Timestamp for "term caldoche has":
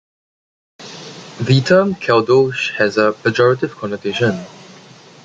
1.63-2.97